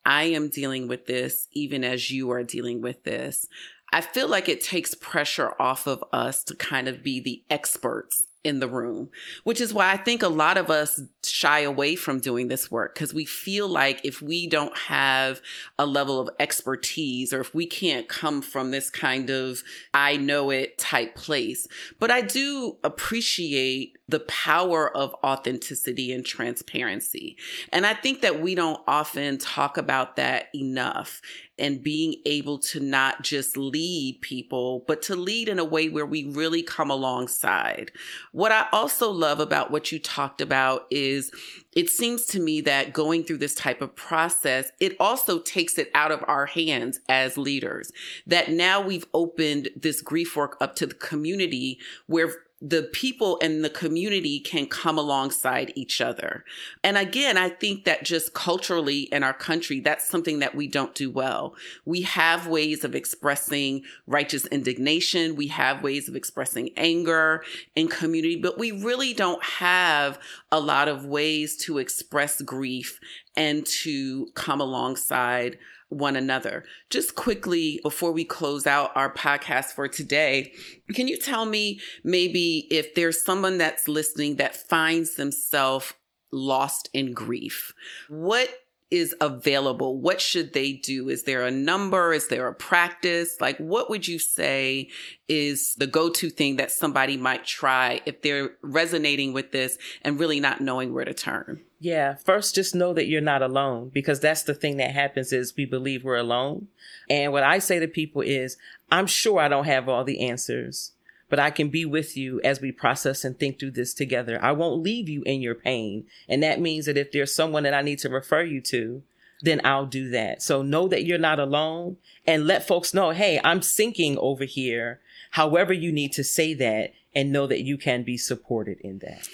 I 0.04 0.24
am 0.24 0.48
dealing 0.48 0.86
with 0.86 1.06
this 1.06 1.48
even 1.50 1.82
as 1.82 2.12
you 2.12 2.30
are 2.30 2.44
dealing 2.44 2.80
with 2.80 3.02
this. 3.02 3.46
I 3.92 4.00
feel 4.00 4.28
like 4.28 4.48
it 4.48 4.62
takes 4.62 4.94
pressure 4.94 5.54
off 5.58 5.88
of 5.88 6.04
us 6.12 6.44
to 6.44 6.54
kind 6.54 6.86
of 6.86 7.02
be 7.02 7.18
the 7.18 7.42
experts 7.50 8.22
in 8.46 8.60
the 8.60 8.68
room, 8.68 9.10
which 9.44 9.60
is 9.60 9.74
why 9.74 9.92
I 9.92 9.96
think 9.96 10.22
a 10.22 10.28
lot 10.28 10.56
of 10.56 10.70
us 10.70 11.00
shy 11.24 11.60
away 11.60 11.96
from 11.96 12.20
doing 12.20 12.48
this 12.48 12.70
work 12.70 12.94
because 12.94 13.12
we 13.12 13.24
feel 13.24 13.68
like 13.68 14.00
if 14.04 14.22
we 14.22 14.46
don't 14.46 14.76
have 14.78 15.40
a 15.78 15.84
level 15.84 16.20
of 16.20 16.30
expertise 16.38 17.32
or 17.32 17.40
if 17.40 17.54
we 17.54 17.66
can't 17.66 18.08
come 18.08 18.40
from 18.40 18.70
this 18.70 18.88
kind 18.88 19.28
of 19.28 19.62
I 19.92 20.16
know 20.16 20.50
it 20.50 20.78
type 20.78 21.16
place. 21.16 21.66
But 21.98 22.10
I 22.10 22.20
do 22.20 22.76
appreciate 22.84 23.96
the 24.08 24.20
power 24.20 24.96
of 24.96 25.14
authenticity 25.24 26.12
and 26.12 26.24
transparency. 26.24 27.36
And 27.72 27.84
I 27.84 27.94
think 27.94 28.22
that 28.22 28.40
we 28.40 28.54
don't 28.54 28.80
often 28.86 29.38
talk 29.38 29.76
about 29.76 30.14
that 30.16 30.46
enough 30.54 31.20
and 31.58 31.82
being 31.82 32.14
able 32.24 32.58
to 32.58 32.78
not 32.78 33.22
just 33.22 33.56
lead 33.56 34.20
people, 34.20 34.84
but 34.86 35.02
to 35.02 35.16
lead 35.16 35.48
in 35.48 35.58
a 35.58 35.64
way 35.64 35.88
where 35.88 36.06
we 36.06 36.24
really 36.24 36.62
come 36.62 36.90
alongside. 36.90 37.90
What 38.36 38.52
I 38.52 38.66
also 38.70 39.10
love 39.10 39.40
about 39.40 39.70
what 39.70 39.90
you 39.90 39.98
talked 39.98 40.42
about 40.42 40.86
is 40.90 41.30
it 41.74 41.88
seems 41.88 42.26
to 42.26 42.38
me 42.38 42.60
that 42.60 42.92
going 42.92 43.24
through 43.24 43.38
this 43.38 43.54
type 43.54 43.80
of 43.80 43.96
process, 43.96 44.70
it 44.78 44.94
also 45.00 45.38
takes 45.38 45.78
it 45.78 45.90
out 45.94 46.12
of 46.12 46.22
our 46.28 46.44
hands 46.44 47.00
as 47.08 47.38
leaders. 47.38 47.92
That 48.26 48.50
now 48.50 48.82
we've 48.82 49.06
opened 49.14 49.70
this 49.74 50.02
grief 50.02 50.36
work 50.36 50.58
up 50.60 50.76
to 50.76 50.86
the 50.86 50.92
community 50.92 51.78
where 52.08 52.30
the 52.60 52.84
people 52.94 53.38
and 53.42 53.62
the 53.62 53.70
community 53.70 54.40
can 54.40 54.66
come 54.66 54.96
alongside 54.96 55.72
each 55.74 56.00
other. 56.00 56.42
And 56.82 56.96
again, 56.96 57.36
I 57.36 57.50
think 57.50 57.84
that 57.84 58.04
just 58.04 58.32
culturally 58.32 59.02
in 59.12 59.22
our 59.22 59.34
country, 59.34 59.80
that's 59.80 60.08
something 60.08 60.38
that 60.38 60.54
we 60.54 60.66
don't 60.66 60.94
do 60.94 61.10
well. 61.10 61.54
We 61.84 62.02
have 62.02 62.46
ways 62.46 62.82
of 62.82 62.94
expressing 62.94 63.82
righteous 64.06 64.46
indignation. 64.46 65.36
We 65.36 65.48
have 65.48 65.82
ways 65.82 66.08
of 66.08 66.16
expressing 66.16 66.70
anger 66.78 67.44
in 67.74 67.88
community, 67.88 68.36
but 68.36 68.58
we 68.58 68.72
really 68.72 69.12
don't 69.12 69.44
have 69.44 70.18
a 70.50 70.58
lot 70.58 70.88
of 70.88 71.04
ways 71.04 71.58
to 71.64 71.76
express 71.76 72.40
grief 72.40 72.98
and 73.36 73.66
to 73.66 74.28
come 74.34 74.62
alongside 74.62 75.58
one 75.88 76.16
another. 76.16 76.64
Just 76.90 77.14
quickly 77.14 77.80
before 77.82 78.12
we 78.12 78.24
close 78.24 78.66
out 78.66 78.90
our 78.96 79.12
podcast 79.12 79.66
for 79.66 79.88
today, 79.88 80.52
can 80.94 81.08
you 81.08 81.18
tell 81.18 81.44
me 81.44 81.80
maybe 82.02 82.66
if 82.70 82.94
there's 82.94 83.22
someone 83.22 83.58
that's 83.58 83.88
listening 83.88 84.36
that 84.36 84.56
finds 84.56 85.14
themselves 85.14 85.94
lost 86.32 86.88
in 86.92 87.12
grief? 87.12 87.72
What 88.08 88.50
is 88.90 89.14
available, 89.20 89.98
what 90.00 90.20
should 90.20 90.52
they 90.52 90.72
do? 90.72 91.08
Is 91.08 91.24
there 91.24 91.44
a 91.44 91.50
number? 91.50 92.12
Is 92.12 92.28
there 92.28 92.46
a 92.46 92.54
practice? 92.54 93.40
Like, 93.40 93.58
what 93.58 93.90
would 93.90 94.06
you 94.06 94.18
say 94.18 94.90
is 95.28 95.74
the 95.74 95.88
go 95.88 96.08
to 96.10 96.30
thing 96.30 96.56
that 96.56 96.70
somebody 96.70 97.16
might 97.16 97.44
try 97.44 98.00
if 98.06 98.22
they're 98.22 98.50
resonating 98.62 99.32
with 99.32 99.50
this 99.50 99.76
and 100.02 100.20
really 100.20 100.38
not 100.38 100.60
knowing 100.60 100.94
where 100.94 101.04
to 101.04 101.14
turn? 101.14 101.62
Yeah, 101.78 102.14
first 102.14 102.54
just 102.54 102.74
know 102.74 102.94
that 102.94 103.06
you're 103.06 103.20
not 103.20 103.42
alone 103.42 103.90
because 103.92 104.20
that's 104.20 104.42
the 104.42 104.54
thing 104.54 104.78
that 104.78 104.92
happens 104.92 105.32
is 105.32 105.54
we 105.56 105.66
believe 105.66 106.04
we're 106.04 106.16
alone. 106.16 106.68
And 107.10 107.32
what 107.32 107.42
I 107.42 107.58
say 107.58 107.78
to 107.78 107.86
people 107.86 108.22
is, 108.22 108.56
I'm 108.90 109.06
sure 109.06 109.40
I 109.40 109.48
don't 109.48 109.66
have 109.66 109.88
all 109.88 110.04
the 110.04 110.20
answers 110.20 110.92
but 111.28 111.38
I 111.38 111.50
can 111.50 111.68
be 111.68 111.84
with 111.84 112.16
you 112.16 112.40
as 112.42 112.60
we 112.60 112.72
process 112.72 113.24
and 113.24 113.38
think 113.38 113.58
through 113.58 113.72
this 113.72 113.94
together. 113.94 114.38
I 114.42 114.52
won't 114.52 114.82
leave 114.82 115.08
you 115.08 115.22
in 115.22 115.40
your 115.40 115.54
pain. 115.54 116.06
And 116.28 116.42
that 116.42 116.60
means 116.60 116.86
that 116.86 116.96
if 116.96 117.12
there's 117.12 117.34
someone 117.34 117.64
that 117.64 117.74
I 117.74 117.82
need 117.82 117.98
to 118.00 118.08
refer 118.08 118.42
you 118.42 118.60
to, 118.62 119.02
then 119.42 119.60
I'll 119.64 119.86
do 119.86 120.08
that. 120.10 120.40
So 120.40 120.62
know 120.62 120.88
that 120.88 121.04
you're 121.04 121.18
not 121.18 121.40
alone 121.40 121.96
and 122.26 122.46
let 122.46 122.66
folks 122.66 122.94
know, 122.94 123.10
hey, 123.10 123.40
I'm 123.42 123.60
sinking 123.60 124.16
over 124.18 124.44
here. 124.44 125.00
However, 125.32 125.72
you 125.72 125.92
need 125.92 126.12
to 126.12 126.24
say 126.24 126.54
that 126.54 126.92
and 127.14 127.32
know 127.32 127.46
that 127.46 127.62
you 127.62 127.76
can 127.76 128.02
be 128.02 128.16
supported 128.16 128.78
in 128.80 128.98
that 129.00 129.28